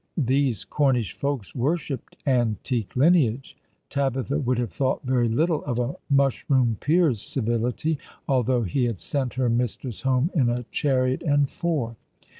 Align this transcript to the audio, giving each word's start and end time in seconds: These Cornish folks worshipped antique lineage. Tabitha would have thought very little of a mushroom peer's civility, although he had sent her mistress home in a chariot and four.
These 0.17 0.65
Cornish 0.65 1.13
folks 1.13 1.53
worshipped 1.53 2.17
antique 2.25 2.95
lineage. 2.95 3.55
Tabitha 3.91 4.39
would 4.39 4.57
have 4.57 4.71
thought 4.73 5.03
very 5.03 5.29
little 5.29 5.63
of 5.65 5.77
a 5.77 5.93
mushroom 6.09 6.77
peer's 6.79 7.21
civility, 7.21 7.99
although 8.27 8.63
he 8.63 8.85
had 8.87 8.99
sent 8.99 9.35
her 9.35 9.47
mistress 9.47 10.01
home 10.01 10.31
in 10.33 10.49
a 10.49 10.65
chariot 10.71 11.21
and 11.21 11.47
four. 11.47 11.97